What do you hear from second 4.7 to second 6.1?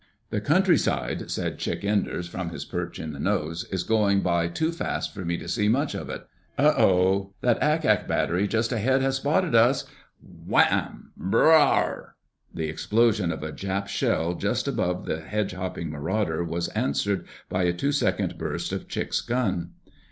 fast for me to see much of